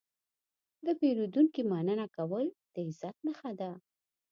[0.85, 3.71] د پیرودونکي مننه کول د عزت نښه ده.